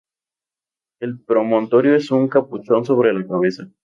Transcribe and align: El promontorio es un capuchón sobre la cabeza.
El 0.99 1.19
promontorio 1.23 1.93
es 1.95 2.09
un 2.09 2.27
capuchón 2.27 2.83
sobre 2.85 3.13
la 3.13 3.23
cabeza. 3.27 3.69